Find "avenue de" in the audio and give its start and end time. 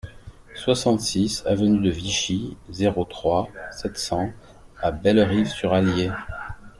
1.45-1.91